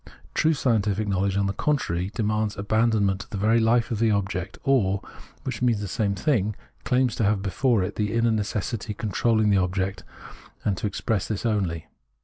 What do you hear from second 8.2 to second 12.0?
necessity controlling the object, and to express this only.